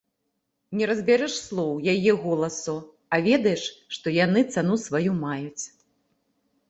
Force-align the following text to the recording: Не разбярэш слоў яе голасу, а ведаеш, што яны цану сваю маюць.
Не 0.79 0.85
разбярэш 0.91 1.33
слоў 1.47 1.69
яе 1.93 2.11
голасу, 2.23 2.75
а 3.17 3.21
ведаеш, 3.27 3.63
што 3.99 4.17
яны 4.25 4.41
цану 4.57 4.75
сваю 4.89 5.11
маюць. 5.25 5.63